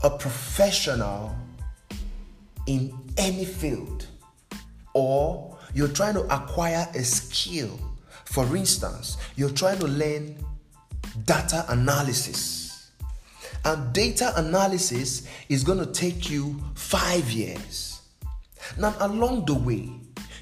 a 0.03 0.10
professional 0.10 1.34
in 2.68 2.94
any 3.18 3.46
field 3.46 4.06
or 4.94 5.58
you're 5.74 5.88
trying 5.88 6.13
to 6.13 6.22
acquire 6.36 6.86
a 6.94 7.03
skill, 7.03 7.80
for 8.25 8.56
instance, 8.58 9.18
you're 9.38 9.50
trying 9.50 9.80
to 9.80 9.88
learn 9.88 10.36
data 11.25 11.65
analysis. 11.70 12.92
And 13.63 13.94
data 13.94 14.34
analysis 14.36 15.25
is 15.48 15.63
going 15.63 15.80
to 15.80 15.86
take 15.86 16.30
you 16.30 16.62
five 16.75 17.32
years. 17.32 18.01
Now, 18.77 18.96
along 19.00 19.46
the 19.46 19.53
way, 19.53 19.89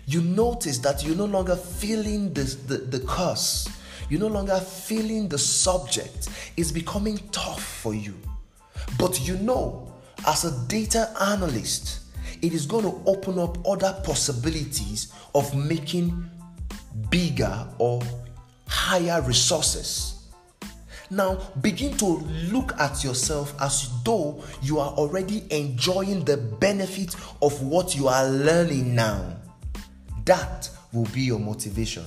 you 0.08 0.22
notice 0.22 0.80
that 0.80 1.06
you're 1.06 1.16
no 1.16 1.26
longer 1.26 1.56
feeling 1.56 2.34
the, 2.34 2.44
the, 2.66 2.78
the 2.78 3.00
curse 3.06 3.68
you're 4.12 4.20
no 4.20 4.28
longer 4.28 4.60
feeling 4.60 5.30
the 5.30 5.38
subject. 5.38 6.28
It's 6.58 6.70
becoming 6.70 7.18
tough 7.32 7.64
for 7.64 7.96
you. 7.96 8.14
But 9.00 9.26
you 9.26 9.38
know, 9.38 9.90
as 10.28 10.44
a 10.44 10.68
data 10.68 11.10
analyst, 11.22 12.02
it 12.42 12.52
is 12.52 12.66
going 12.66 12.84
to 12.84 13.02
open 13.10 13.40
up 13.40 13.66
other 13.66 13.98
possibilities 14.04 15.14
of 15.34 15.56
making 15.56 16.30
bigger 17.10 17.66
or 17.78 18.02
higher 18.68 19.22
resources. 19.22 20.28
Now, 21.10 21.36
begin 21.62 21.96
to 22.00 22.06
look 22.52 22.78
at 22.82 23.06
yourself 23.06 23.56
as 23.62 23.90
though 24.04 24.44
you 24.62 24.80
are 24.80 24.92
already 24.92 25.46
enjoying 25.52 26.26
the 26.26 26.36
benefit 26.36 27.16
of 27.42 27.62
what 27.64 27.96
you 27.96 28.10
are 28.10 28.28
learning 28.28 28.94
now. 28.94 29.38
That 30.26 30.70
will 30.92 31.08
be 31.14 31.22
your 31.22 31.40
motivation. 31.40 32.04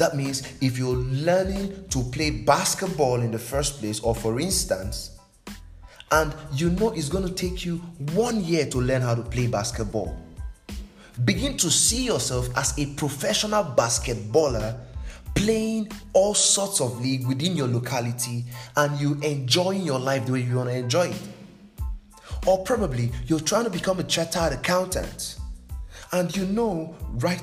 That 0.00 0.16
means 0.16 0.42
if 0.62 0.78
you're 0.78 0.96
learning 0.96 1.84
to 1.90 2.02
play 2.04 2.30
basketball 2.30 3.20
in 3.20 3.30
the 3.30 3.38
first 3.38 3.80
place, 3.80 4.00
or 4.00 4.14
for 4.14 4.40
instance, 4.40 5.18
and 6.10 6.34
you 6.54 6.70
know 6.70 6.88
it's 6.92 7.10
going 7.10 7.28
to 7.28 7.34
take 7.34 7.66
you 7.66 7.76
one 8.14 8.42
year 8.42 8.64
to 8.64 8.78
learn 8.78 9.02
how 9.02 9.14
to 9.14 9.20
play 9.20 9.46
basketball, 9.46 10.18
begin 11.26 11.58
to 11.58 11.70
see 11.70 12.06
yourself 12.06 12.48
as 12.56 12.78
a 12.78 12.86
professional 12.94 13.62
basketballer 13.62 14.80
playing 15.34 15.86
all 16.14 16.32
sorts 16.32 16.80
of 16.80 16.98
league 17.02 17.26
within 17.26 17.54
your 17.54 17.68
locality 17.68 18.46
and 18.78 18.98
you 18.98 19.20
enjoying 19.20 19.82
your 19.82 19.98
life 19.98 20.24
the 20.24 20.32
way 20.32 20.40
you 20.40 20.56
want 20.56 20.70
to 20.70 20.76
enjoy 20.76 21.08
it. 21.08 21.22
Or 22.46 22.64
probably 22.64 23.12
you're 23.26 23.38
trying 23.38 23.64
to 23.64 23.70
become 23.70 24.00
a 24.00 24.04
chartered 24.04 24.54
accountant 24.54 25.36
and 26.12 26.34
you 26.34 26.46
know 26.46 26.96
right 27.16 27.42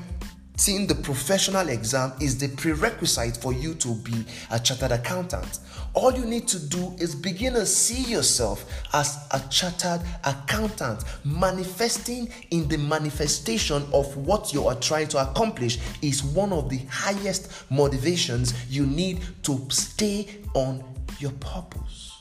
Seeing 0.60 0.88
the 0.88 0.96
professional 0.96 1.70
exam 1.70 2.14
is 2.20 2.36
the 2.36 2.48
prerequisite 2.48 3.38
for 3.38 3.54
you 3.54 3.76
to 3.76 3.94
be 3.94 4.26
a 4.50 4.60
chartered 4.60 4.92
accountant. 4.92 5.60
All 5.94 6.12
you 6.12 6.26
need 6.26 6.48
to 6.48 6.60
do 6.60 6.96
is 6.98 7.14
begin 7.14 7.54
to 7.54 7.66
see 7.66 8.12
yourself 8.12 8.66
as 8.92 9.28
a 9.32 9.40
chartered 9.50 10.02
accountant, 10.26 11.04
manifesting 11.24 12.30
in 12.50 12.68
the 12.70 12.78
manifestation 12.78 13.86
of 13.94 14.18
what 14.18 14.52
you 14.52 14.68
are 14.68 14.76
trying 14.76 15.08
to 15.10 15.30
accomplish 15.30 15.78
is 16.02 16.24
one 16.24 16.52
of 16.52 16.70
the 16.70 16.80
highest 16.90 17.70
motivations 17.70 18.56
you 18.68 18.88
need 18.88 19.22
to 19.44 19.64
stay 19.70 20.40
on 20.56 20.84
your 21.20 21.32
purpose 21.34 22.14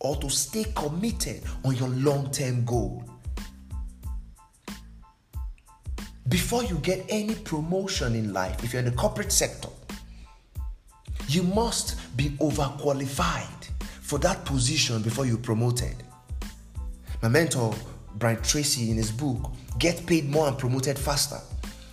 or 0.00 0.16
to 0.16 0.28
stay 0.28 0.66
committed 0.76 1.42
on 1.64 1.74
your 1.76 1.88
long 1.88 2.30
term 2.30 2.62
goal. 2.66 3.13
Before 6.28 6.64
you 6.64 6.76
get 6.76 7.04
any 7.08 7.34
promotion 7.34 8.14
in 8.14 8.32
life, 8.32 8.62
if 8.64 8.72
you're 8.72 8.82
in 8.82 8.90
the 8.90 8.96
corporate 8.96 9.32
sector, 9.32 9.68
you 11.28 11.42
must 11.42 12.16
be 12.16 12.30
overqualified 12.40 13.68
for 14.00 14.18
that 14.18 14.44
position 14.44 15.02
before 15.02 15.26
you're 15.26 15.36
promoted. 15.36 16.02
My 17.22 17.28
mentor, 17.28 17.74
Brian 18.16 18.40
Tracy, 18.42 18.90
in 18.90 18.96
his 18.96 19.10
book, 19.10 19.52
Get 19.78 20.06
Paid 20.06 20.28
More 20.28 20.48
and 20.48 20.58
Promoted 20.58 20.98
Faster, 20.98 21.40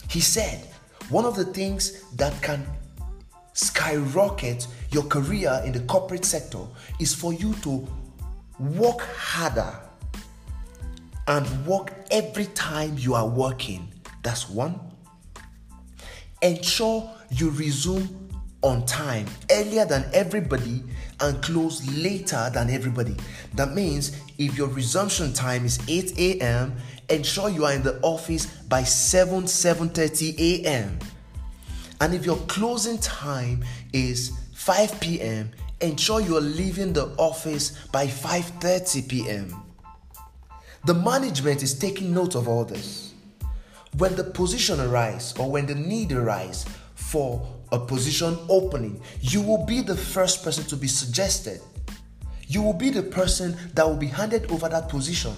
he 0.09 0.19
said 0.19 0.67
one 1.09 1.25
of 1.25 1.35
the 1.35 1.45
things 1.45 2.03
that 2.15 2.39
can 2.41 2.65
skyrocket 3.53 4.67
your 4.91 5.03
career 5.03 5.61
in 5.65 5.73
the 5.73 5.79
corporate 5.81 6.23
sector 6.23 6.59
is 6.99 7.13
for 7.13 7.33
you 7.33 7.53
to 7.55 7.87
work 8.59 9.01
harder 9.01 9.77
and 11.27 11.65
work 11.65 11.93
every 12.11 12.45
time 12.47 12.95
you 12.97 13.13
are 13.13 13.27
working. 13.27 13.90
That's 14.21 14.49
one. 14.49 14.79
Ensure 16.41 17.09
you 17.29 17.49
resume 17.51 18.29
on 18.61 18.85
time 18.85 19.25
earlier 19.49 19.85
than 19.85 20.05
everybody 20.13 20.83
and 21.19 21.41
close 21.41 21.87
later 21.95 22.49
than 22.53 22.69
everybody. 22.69 23.15
That 23.55 23.73
means 23.73 24.17
if 24.37 24.57
your 24.57 24.67
resumption 24.67 25.33
time 25.33 25.65
is 25.65 25.79
8 25.87 26.17
a.m., 26.17 26.75
ensure 27.09 27.49
you 27.49 27.65
are 27.65 27.73
in 27.73 27.83
the 27.83 27.99
office 28.01 28.45
by 28.45 28.83
7 28.83 29.43
7:30 29.43 30.39
a.m. 30.39 30.99
And 31.99 32.13
if 32.13 32.25
your 32.25 32.37
closing 32.47 32.97
time 32.97 33.63
is 33.93 34.31
5 34.53 34.99
p.m., 34.99 35.51
ensure 35.81 36.21
you 36.21 36.37
are 36.37 36.41
leaving 36.41 36.93
the 36.93 37.05
office 37.17 37.87
by 37.91 38.07
5:30 38.07 39.07
p.m. 39.07 39.55
The 40.85 40.95
management 40.95 41.61
is 41.61 41.77
taking 41.77 42.13
note 42.13 42.35
of 42.35 42.47
all 42.47 42.65
this. 42.65 43.10
When 43.97 44.15
the 44.15 44.23
position 44.23 44.79
arises 44.79 45.37
or 45.37 45.51
when 45.51 45.65
the 45.65 45.75
need 45.75 46.11
arises 46.11 46.65
for 46.95 47.45
a 47.71 47.79
position 47.79 48.37
opening, 48.49 49.01
you 49.19 49.41
will 49.41 49.65
be 49.65 49.81
the 49.81 49.95
first 49.95 50.43
person 50.43 50.63
to 50.65 50.75
be 50.75 50.87
suggested. 50.87 51.61
You 52.47 52.61
will 52.61 52.73
be 52.73 52.89
the 52.89 53.03
person 53.03 53.57
that 53.73 53.87
will 53.87 53.97
be 53.97 54.07
handed 54.07 54.51
over 54.51 54.67
that 54.69 54.89
position, 54.89 55.33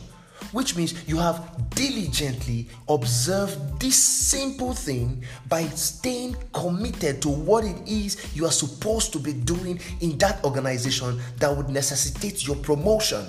which 0.51 0.75
means 0.75 1.07
you 1.07 1.17
have 1.17 1.69
diligently 1.75 2.67
observed 2.89 3.79
this 3.79 3.95
simple 3.95 4.73
thing 4.73 5.23
by 5.47 5.63
staying 5.67 6.35
committed 6.53 7.21
to 7.23 7.29
what 7.29 7.63
it 7.63 7.87
is 7.87 8.35
you 8.35 8.45
are 8.45 8.51
supposed 8.51 9.13
to 9.13 9.19
be 9.19 9.33
doing 9.33 9.79
in 10.01 10.17
that 10.19 10.43
organization 10.43 11.19
that 11.37 11.55
would 11.55 11.69
necessitate 11.69 12.45
your 12.45 12.55
promotion. 12.57 13.25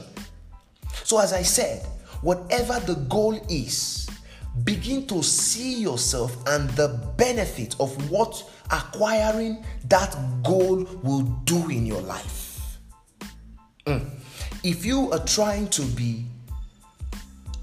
So, 1.05 1.19
as 1.19 1.33
I 1.33 1.43
said, 1.43 1.85
whatever 2.23 2.81
the 2.81 2.95
goal 3.09 3.39
is, 3.51 4.09
begin 4.63 5.07
to 5.09 5.23
see 5.23 5.81
yourself 5.81 6.37
and 6.47 6.71
the 6.71 6.89
benefit 7.17 7.75
of 7.81 8.11
what 8.11 8.49
acquiring 8.71 9.65
that 9.89 10.17
goal 10.45 10.87
will 11.03 11.23
do 11.45 11.69
in 11.69 11.85
your 11.85 12.01
life. 12.03 12.79
Mm. 13.87 14.09
If 14.63 14.87
you 14.87 15.11
are 15.13 15.25
trying 15.25 15.69
to 15.71 15.83
be 15.83 16.25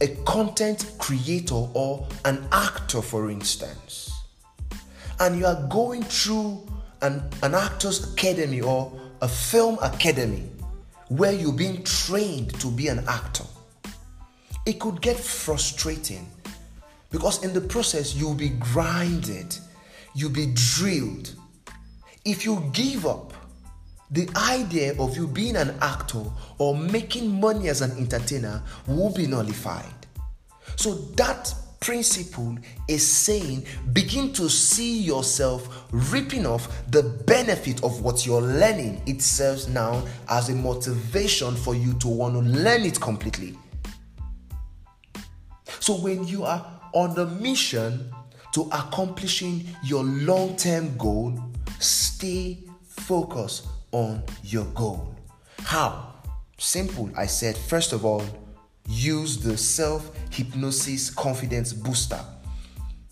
a 0.01 0.07
content 0.25 0.93
creator 0.97 1.55
or 1.73 2.07
an 2.25 2.45
actor, 2.51 3.01
for 3.01 3.31
instance, 3.31 4.11
and 5.19 5.37
you 5.39 5.45
are 5.45 5.67
going 5.69 6.03
through 6.03 6.65
an, 7.01 7.23
an 7.43 7.55
actor's 7.55 8.13
academy 8.13 8.61
or 8.61 8.91
a 9.21 9.27
film 9.27 9.77
academy 9.81 10.49
where 11.09 11.31
you're 11.31 11.53
being 11.53 11.83
trained 11.83 12.53
to 12.59 12.67
be 12.67 12.87
an 12.87 13.03
actor, 13.07 13.43
it 14.65 14.79
could 14.79 15.01
get 15.01 15.17
frustrating 15.17 16.27
because 17.11 17.43
in 17.43 17.53
the 17.53 17.61
process 17.61 18.15
you'll 18.15 18.33
be 18.33 18.49
grinded 18.49 19.55
you'll 20.13 20.31
be 20.31 20.53
drilled. 20.53 21.35
If 22.25 22.45
you 22.45 22.69
give 22.73 23.05
up, 23.05 23.33
the 24.11 24.29
idea 24.35 24.99
of 24.99 25.15
you 25.15 25.25
being 25.25 25.55
an 25.55 25.75
actor 25.81 26.23
or 26.57 26.75
making 26.75 27.39
money 27.39 27.69
as 27.69 27.81
an 27.81 27.91
entertainer 27.97 28.61
will 28.87 29.13
be 29.13 29.25
nullified. 29.25 29.85
So 30.75 30.95
that 31.15 31.53
principle 31.79 32.57
is 32.87 33.07
saying 33.07 33.65
begin 33.93 34.31
to 34.33 34.47
see 34.49 34.99
yourself 35.01 35.87
ripping 35.91 36.45
off 36.45 36.69
the 36.91 37.01
benefit 37.25 37.83
of 37.83 38.01
what 38.01 38.25
you're 38.25 38.41
learning. 38.41 39.01
It 39.07 39.21
serves 39.21 39.67
now 39.67 40.05
as 40.29 40.49
a 40.49 40.55
motivation 40.55 41.55
for 41.55 41.73
you 41.73 41.93
to 41.95 42.07
want 42.07 42.33
to 42.35 42.41
learn 42.41 42.81
it 42.81 42.99
completely. 42.99 43.57
So 45.79 45.95
when 45.95 46.27
you 46.27 46.43
are 46.43 46.80
on 46.93 47.15
the 47.15 47.25
mission 47.25 48.11
to 48.53 48.63
accomplishing 48.71 49.65
your 49.83 50.03
long 50.03 50.55
term 50.55 50.95
goal, 50.97 51.39
stay 51.79 52.59
focused 52.83 53.67
on 53.91 54.23
your 54.43 54.65
goal. 54.65 55.15
How? 55.59 56.13
Simple. 56.57 57.09
I 57.17 57.25
said, 57.25 57.57
first 57.57 57.93
of 57.93 58.05
all, 58.05 58.23
use 58.87 59.37
the 59.37 59.57
self 59.57 60.11
hypnosis 60.31 61.09
confidence 61.09 61.73
booster. 61.73 62.19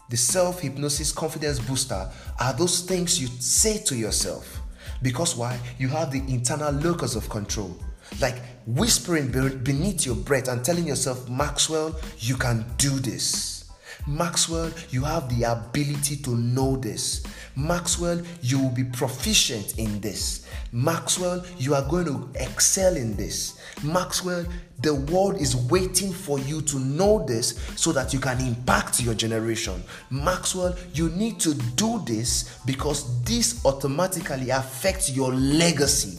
The 0.10 0.18
self 0.18 0.60
hypnosis 0.60 1.12
confidence 1.12 1.60
booster 1.60 2.10
are 2.40 2.54
those 2.54 2.82
things 2.82 3.20
you 3.22 3.28
say 3.40 3.78
to 3.86 3.96
yourself. 3.96 4.60
Because 5.02 5.36
why? 5.36 5.60
You 5.78 5.88
have 5.90 6.12
the 6.12 6.20
internal 6.32 6.74
locus 6.74 7.16
of 7.16 7.30
control. 7.30 7.78
Like 8.20 8.42
whispering 8.66 9.32
beneath 9.64 10.06
your 10.06 10.16
breath 10.16 10.48
and 10.48 10.64
telling 10.66 10.88
yourself, 10.88 11.30
Maxwell, 11.30 12.00
you 12.18 12.36
can 12.36 12.66
do 12.78 12.90
this. 12.90 13.59
Maxwell, 14.08 14.72
you 14.90 15.04
have 15.04 15.30
the 15.30 15.44
ability 15.44 16.18
to 16.18 16.32
know 16.32 16.76
this. 16.78 17.24
Maxwell, 17.56 18.22
you 18.42 18.60
will 18.60 18.72
be 18.72 18.84
proficient 18.84 19.78
in 19.78 20.00
this. 20.00 20.48
Maxwell, 20.72 21.44
you 21.58 21.76
are 21.76 21.88
going 21.90 22.06
to 22.06 22.30
excel 22.36 22.96
in 22.96 23.16
this. 23.16 23.60
Maxwell, 23.84 24.46
the 24.82 24.96
world 24.96 25.42
is 25.42 25.56
waiting 25.56 26.14
for 26.14 26.40
you 26.40 26.62
to 26.62 26.80
know 26.80 27.26
this 27.26 27.60
so 27.76 27.92
that 27.92 28.14
you 28.14 28.20
can 28.20 28.40
impact 28.40 29.02
your 29.02 29.14
generation. 29.14 29.84
Maxwell, 30.10 30.76
you 30.94 31.10
need 31.10 31.40
to 31.42 31.54
do 31.76 32.02
this 32.06 32.60
because 32.66 33.22
this 33.24 33.64
automatically 33.66 34.50
affects 34.50 35.10
your 35.16 35.34
legacy 35.34 36.18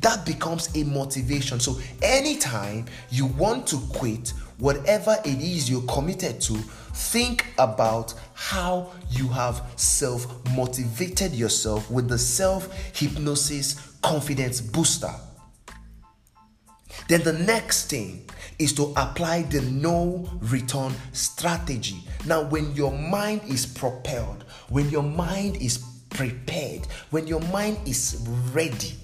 that 0.00 0.24
becomes 0.24 0.74
a 0.76 0.84
motivation. 0.84 1.60
So, 1.60 1.78
anytime 2.02 2.86
you 3.10 3.26
want 3.26 3.66
to 3.68 3.78
quit, 3.92 4.32
whatever 4.58 5.16
it 5.24 5.40
is 5.40 5.70
you're 5.70 5.82
committed 5.82 6.40
to, 6.42 6.58
think 6.92 7.46
about 7.58 8.14
how 8.34 8.90
you 9.10 9.28
have 9.28 9.62
self 9.76 10.26
motivated 10.54 11.32
yourself 11.32 11.90
with 11.90 12.08
the 12.08 12.18
self 12.18 12.72
hypnosis 12.96 13.96
confidence 14.02 14.60
booster. 14.60 15.12
Then 17.08 17.22
the 17.22 17.32
next 17.32 17.90
thing 17.90 18.28
is 18.58 18.72
to 18.74 18.92
apply 18.96 19.42
the 19.42 19.62
no 19.62 20.28
return 20.40 20.92
strategy. 21.12 22.04
Now, 22.26 22.42
when 22.42 22.74
your 22.74 22.92
mind 22.92 23.40
is 23.48 23.66
propelled, 23.66 24.44
when 24.68 24.90
your 24.90 25.02
mind 25.02 25.56
is 25.56 25.84
prepared, 26.10 26.86
when 27.10 27.26
your 27.26 27.40
mind 27.40 27.78
is 27.86 28.24
ready, 28.52 28.94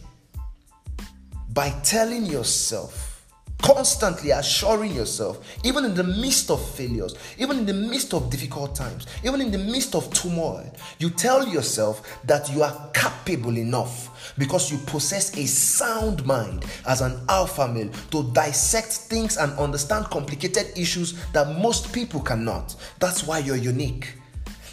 by 1.53 1.71
telling 1.83 2.27
yourself, 2.27 3.16
constantly 3.63 4.31
assuring 4.31 4.95
yourself, 4.95 5.39
even 5.65 5.85
in 5.85 5.95
the 5.95 6.05
midst 6.05 6.51
of 6.51 6.65
failures, 6.75 7.15
even 7.39 7.59
in 7.59 7.67
the 7.67 7.75
midst 7.75 8.15
of 8.15 8.31
difficult 8.31 8.75
times, 8.75 9.07
even 9.25 9.41
in 9.41 9.51
the 9.51 9.59
midst 9.59 9.95
of 9.95 10.13
turmoil, 10.13 10.71
you 10.99 11.11
tell 11.11 11.47
yourself 11.47 12.19
that 12.25 12.51
you 12.51 12.63
are 12.63 12.91
capable 12.93 13.57
enough 13.57 14.35
because 14.39 14.71
you 14.71 14.79
possess 14.87 15.37
a 15.37 15.47
sound 15.47 16.25
mind 16.27 16.65
as 16.87 17.01
an 17.01 17.21
alpha 17.29 17.67
male 17.69 17.91
to 18.11 18.31
dissect 18.33 18.93
things 18.93 19.37
and 19.37 19.53
understand 19.59 20.05
complicated 20.07 20.67
issues 20.77 21.15
that 21.33 21.59
most 21.61 21.93
people 21.93 22.21
cannot. 22.21 22.75
That's 22.99 23.25
why 23.27 23.39
you're 23.39 23.57
unique. 23.57 24.15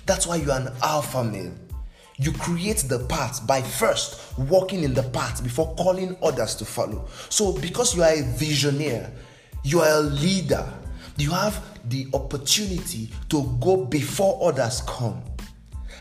That's 0.05 0.27
why 0.27 0.37
you're 0.37 0.55
an 0.55 0.73
alpha 0.81 1.23
male. 1.23 1.53
You 2.17 2.31
create 2.31 2.77
the 2.87 2.99
path 2.99 3.45
by 3.47 3.61
first 3.61 4.37
walking 4.37 4.83
in 4.83 4.93
the 4.93 5.03
path 5.03 5.43
before 5.43 5.73
calling 5.75 6.15
others 6.21 6.55
to 6.55 6.65
follow. 6.65 7.07
So, 7.29 7.53
because 7.53 7.95
you 7.95 8.03
are 8.03 8.13
a 8.13 8.21
visionary, 8.21 9.07
you 9.63 9.79
are 9.79 9.97
a 9.97 10.01
leader, 10.01 10.71
you 11.17 11.31
have 11.31 11.63
the 11.89 12.07
opportunity 12.13 13.09
to 13.29 13.57
go 13.59 13.85
before 13.85 14.39
others 14.47 14.81
come. 14.85 15.23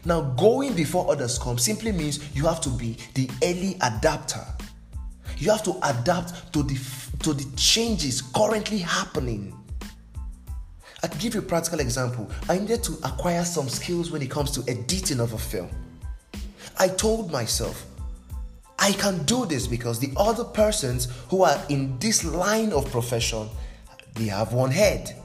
Now, 0.04 0.20
going 0.20 0.74
before 0.74 1.10
others 1.10 1.38
come 1.38 1.58
simply 1.58 1.92
means 1.92 2.34
you 2.34 2.46
have 2.46 2.60
to 2.62 2.70
be 2.70 2.96
the 3.14 3.30
early 3.42 3.76
adapter. 3.82 4.44
You 5.38 5.50
have 5.50 5.62
to 5.64 5.76
adapt 5.82 6.52
to 6.52 6.62
the 6.62 6.78
to 7.20 7.32
the 7.32 7.44
changes 7.56 8.20
currently 8.20 8.78
happening. 8.78 9.56
I 11.04 11.08
give 11.08 11.34
you 11.34 11.40
a 11.40 11.44
practical 11.44 11.80
example. 11.80 12.30
I 12.48 12.58
needed 12.58 12.82
to 12.84 12.92
acquire 13.04 13.44
some 13.44 13.68
skills 13.68 14.10
when 14.10 14.22
it 14.22 14.30
comes 14.30 14.50
to 14.52 14.70
editing 14.70 15.20
of 15.20 15.32
a 15.32 15.38
film. 15.38 15.68
I 16.78 16.88
told 16.88 17.30
myself, 17.30 17.86
I 18.78 18.92
can 18.92 19.22
do 19.24 19.46
this 19.46 19.66
because 19.66 20.00
the 20.00 20.12
other 20.16 20.44
persons 20.44 21.08
who 21.28 21.44
are 21.44 21.60
in 21.68 21.98
this 21.98 22.24
line 22.24 22.72
of 22.72 22.90
profession, 22.90 23.48
they 24.14 24.26
have 24.26 24.52
one 24.52 24.70
head. 24.70 25.16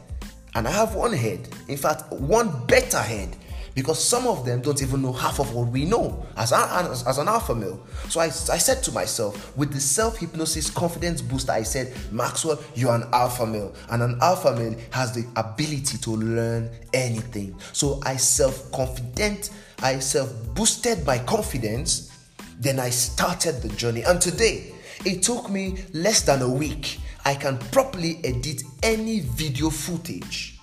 And 0.53 0.67
I 0.67 0.71
have 0.71 0.95
one 0.95 1.13
head. 1.13 1.49
In 1.67 1.77
fact, 1.77 2.11
one 2.11 2.65
better 2.67 2.99
head. 2.99 3.35
Because 3.73 4.03
some 4.03 4.25
of 4.25 4.43
them 4.43 4.61
don't 4.61 4.81
even 4.81 5.03
know 5.03 5.13
half 5.13 5.39
of 5.39 5.53
what 5.53 5.67
we 5.67 5.85
know 5.85 6.25
as, 6.35 6.51
as, 6.51 7.05
as 7.05 7.19
an 7.19 7.27
alpha 7.27 7.53
male. 7.53 7.85
So 8.09 8.19
I, 8.19 8.25
I 8.25 8.29
said 8.29 8.81
to 8.83 8.91
myself, 8.91 9.55
with 9.55 9.71
the 9.71 9.79
self 9.79 10.17
hypnosis 10.17 10.71
confidence 10.71 11.21
booster, 11.21 11.51
I 11.51 11.61
said, 11.61 11.95
Maxwell, 12.11 12.59
you're 12.73 12.95
an 12.95 13.03
alpha 13.13 13.45
male. 13.45 13.75
And 13.91 14.01
an 14.01 14.17
alpha 14.19 14.55
male 14.55 14.75
has 14.89 15.13
the 15.13 15.27
ability 15.35 15.99
to 15.99 16.09
learn 16.09 16.71
anything. 16.91 17.55
So 17.71 17.99
I 18.03 18.17
self 18.17 18.71
confident 18.71 19.51
I 19.81 19.99
self 19.99 20.31
boosted 20.53 21.05
my 21.05 21.19
confidence 21.19 22.11
Then 22.59 22.79
I 22.79 22.89
started 22.89 23.61
the 23.61 23.69
journey, 23.69 24.01
and 24.01 24.19
today 24.19 24.73
it 25.05 25.21
took 25.21 25.49
me 25.49 25.77
less 25.93 26.21
than 26.23 26.41
a 26.41 26.49
week. 26.49 26.99
I 27.23 27.35
can 27.35 27.57
properly 27.71 28.19
edit 28.23 28.63
any 28.81 29.19
video 29.19 29.69
footage. 29.69 30.59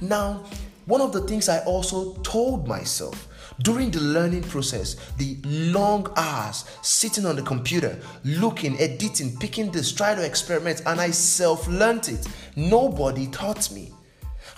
Now, 0.00 0.44
one 0.86 1.00
of 1.00 1.12
the 1.12 1.22
things 1.22 1.48
I 1.48 1.60
also 1.60 2.14
told 2.22 2.66
myself 2.66 3.28
during 3.62 3.90
the 3.90 4.00
learning 4.00 4.42
process, 4.42 4.96
the 5.16 5.38
long 5.44 6.08
hours 6.16 6.64
sitting 6.82 7.24
on 7.24 7.36
the 7.36 7.42
computer, 7.42 7.98
looking, 8.24 8.78
editing, 8.78 9.36
picking 9.38 9.70
this, 9.70 9.92
trying 9.92 10.16
to 10.16 10.26
experiment, 10.26 10.82
and 10.86 11.00
I 11.00 11.10
self 11.10 11.68
learned 11.68 12.08
it. 12.08 12.26
Nobody 12.56 13.28
taught 13.28 13.70
me. 13.70 13.92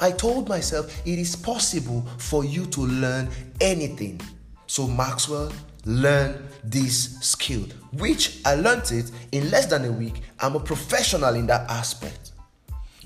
I 0.00 0.12
told 0.12 0.48
myself 0.48 0.92
it 1.06 1.18
is 1.18 1.34
possible 1.34 2.06
for 2.18 2.44
you 2.44 2.66
to 2.66 2.80
learn 2.82 3.28
anything. 3.60 4.20
So, 4.66 4.86
Maxwell, 4.86 5.52
learn 5.84 6.48
this 6.62 7.18
skill, 7.20 7.62
which 7.92 8.40
I 8.44 8.54
learned 8.54 8.90
it 8.92 9.10
in 9.32 9.50
less 9.50 9.66
than 9.66 9.84
a 9.84 9.90
week. 9.92 10.22
I'm 10.40 10.54
a 10.56 10.60
professional 10.60 11.34
in 11.34 11.46
that 11.46 11.68
aspect. 11.70 12.27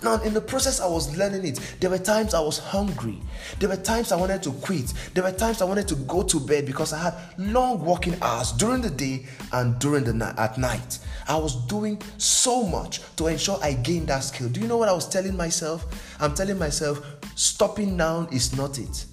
Now, 0.02 0.20
in 0.22 0.34
the 0.34 0.40
process 0.40 0.80
I 0.80 0.86
was 0.86 1.16
learning 1.16 1.44
it, 1.46 1.76
there 1.78 1.88
were 1.88 1.98
times 1.98 2.34
I 2.34 2.40
was 2.40 2.58
hungry. 2.58 3.20
There 3.60 3.68
were 3.68 3.76
times 3.76 4.10
I 4.10 4.16
wanted 4.16 4.42
to 4.42 4.52
quit. 4.52 4.92
There 5.14 5.22
were 5.22 5.30
times 5.32 5.62
I 5.62 5.64
wanted 5.64 5.86
to 5.88 5.94
go 5.94 6.24
to 6.24 6.40
bed 6.40 6.66
because 6.66 6.92
I 6.92 6.98
had 6.98 7.14
long 7.38 7.84
working 7.84 8.16
hours 8.20 8.52
during 8.52 8.82
the 8.82 8.90
day 8.90 9.26
and 9.52 9.78
during 9.78 10.02
the 10.02 10.12
night 10.12 10.36
at 10.38 10.58
night. 10.58 10.98
I 11.28 11.36
was 11.36 11.54
doing 11.66 12.02
so 12.18 12.66
much 12.66 13.00
to 13.16 13.28
ensure 13.28 13.58
I 13.62 13.74
gained 13.74 14.08
that 14.08 14.20
skill. 14.20 14.48
Do 14.48 14.60
you 14.60 14.66
know 14.66 14.76
what 14.76 14.88
I 14.88 14.92
was 14.92 15.08
telling 15.08 15.36
myself? 15.36 15.86
I'm 16.20 16.34
telling 16.34 16.58
myself, 16.58 17.00
stopping 17.36 17.96
now 17.96 18.26
is 18.32 18.56
not 18.56 18.78
it. 18.78 19.04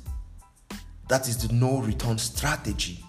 That 1.07 1.27
is 1.27 1.37
the 1.37 1.53
no 1.53 1.79
return 1.79 2.17
strategy. 2.17 3.03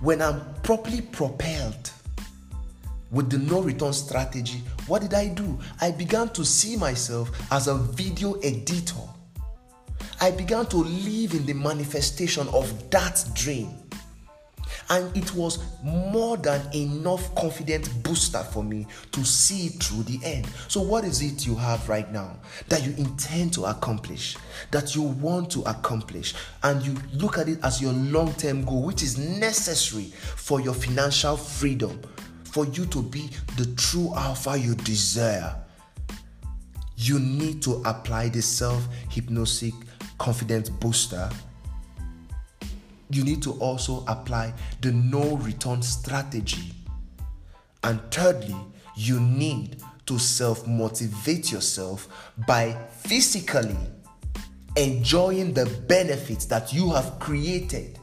When 0.00 0.22
I'm 0.22 0.42
properly 0.62 1.02
propelled 1.02 1.90
with 3.14 3.30
the 3.30 3.38
no 3.38 3.62
return 3.62 3.92
strategy, 3.92 4.62
what 4.86 5.02
did 5.02 5.14
I 5.14 5.28
do? 5.28 5.58
I 5.80 5.92
began 5.92 6.28
to 6.30 6.44
see 6.44 6.76
myself 6.76 7.30
as 7.52 7.68
a 7.68 7.74
video 7.76 8.34
editor. 8.40 9.00
I 10.20 10.32
began 10.32 10.66
to 10.66 10.76
live 10.78 11.32
in 11.34 11.46
the 11.46 11.54
manifestation 11.54 12.48
of 12.48 12.90
that 12.90 13.24
dream. 13.34 13.70
And 14.90 15.16
it 15.16 15.34
was 15.34 15.64
more 15.82 16.36
than 16.36 16.60
enough 16.74 17.34
confidence 17.34 17.88
booster 17.88 18.40
for 18.40 18.62
me 18.62 18.86
to 19.12 19.24
see 19.24 19.66
it 19.66 19.82
through 19.82 20.02
the 20.02 20.20
end. 20.24 20.46
So, 20.68 20.82
what 20.82 21.04
is 21.04 21.22
it 21.22 21.46
you 21.46 21.54
have 21.56 21.88
right 21.88 22.10
now 22.12 22.36
that 22.68 22.84
you 22.84 22.92
intend 22.98 23.54
to 23.54 23.64
accomplish, 23.64 24.36
that 24.72 24.94
you 24.94 25.02
want 25.02 25.50
to 25.52 25.62
accomplish, 25.62 26.34
and 26.62 26.84
you 26.84 26.96
look 27.14 27.38
at 27.38 27.48
it 27.48 27.60
as 27.62 27.80
your 27.80 27.92
long 27.92 28.34
term 28.34 28.64
goal, 28.64 28.82
which 28.82 29.02
is 29.02 29.16
necessary 29.16 30.12
for 30.36 30.60
your 30.60 30.74
financial 30.74 31.36
freedom, 31.36 31.98
for 32.54 32.64
you 32.66 32.86
to 32.86 33.02
be 33.02 33.28
the 33.56 33.66
true 33.76 34.12
alpha 34.14 34.56
you 34.56 34.74
desire? 34.76 35.56
You 36.96 37.18
need 37.18 37.60
to 37.62 37.82
apply 37.84 38.28
the 38.28 38.40
self 38.40 38.86
hypnosis 39.10 39.74
confidence 40.18 40.70
booster 40.70 41.28
you 43.10 43.22
need 43.24 43.42
to 43.42 43.52
also 43.54 44.04
apply 44.08 44.52
the 44.80 44.92
no 44.92 45.36
return 45.36 45.82
strategy. 45.82 46.74
And 47.82 48.00
thirdly, 48.10 48.56
you 48.96 49.20
need 49.20 49.82
to 50.06 50.18
self 50.18 50.66
motivate 50.66 51.52
yourself 51.52 52.32
by 52.46 52.76
physically 52.90 53.76
enjoying 54.76 55.54
the 55.54 55.66
benefits 55.86 56.46
that 56.46 56.72
you 56.72 56.90
have 56.90 57.18
created. 57.18 57.98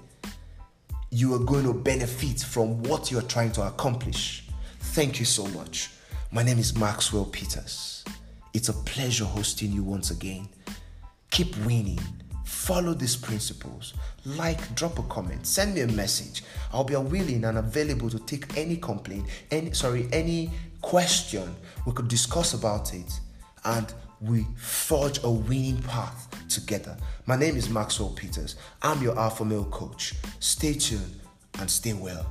You 1.11 1.35
are 1.35 1.39
going 1.39 1.65
to 1.65 1.73
benefit 1.73 2.39
from 2.39 2.81
what 2.83 3.11
you're 3.11 3.21
trying 3.21 3.51
to 3.53 3.67
accomplish. 3.67 4.47
Thank 4.79 5.19
you 5.19 5.25
so 5.25 5.45
much. 5.47 5.91
My 6.31 6.41
name 6.41 6.57
is 6.57 6.75
Maxwell 6.75 7.25
Peters. 7.25 8.03
It's 8.53 8.69
a 8.69 8.73
pleasure 8.73 9.25
hosting 9.25 9.71
you 9.71 9.83
once 9.83 10.09
again. 10.11 10.47
Keep 11.29 11.55
winning 11.65 11.99
Follow 12.51 12.93
these 12.93 13.15
principles. 13.15 13.93
Like, 14.23 14.75
drop 14.75 14.99
a 14.99 15.03
comment, 15.03 15.47
send 15.47 15.73
me 15.73 15.81
a 15.81 15.87
message. 15.87 16.43
I'll 16.71 16.83
be 16.83 16.95
willing 16.95 17.45
and 17.45 17.57
available 17.57 18.09
to 18.09 18.19
take 18.19 18.57
any 18.57 18.75
complaint, 18.75 19.25
any 19.49 19.71
sorry, 19.73 20.07
any 20.11 20.51
question. 20.81 21.55
We 21.87 21.93
could 21.93 22.07
discuss 22.07 22.53
about 22.53 22.93
it 22.93 23.19
and 23.65 23.91
we 24.21 24.45
forge 24.55 25.23
a 25.23 25.29
winning 25.29 25.81
path 25.83 26.27
together. 26.47 26.95
My 27.25 27.35
name 27.35 27.55
is 27.57 27.69
Maxwell 27.69 28.09
Peters. 28.09 28.55
I'm 28.81 29.01
your 29.01 29.17
Alpha 29.17 29.43
Male 29.43 29.65
coach. 29.65 30.13
Stay 30.39 30.73
tuned 30.73 31.19
and 31.59 31.69
stay 31.69 31.93
well. 31.93 32.25